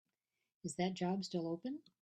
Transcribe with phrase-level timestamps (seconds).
[0.63, 1.83] Is that job still open?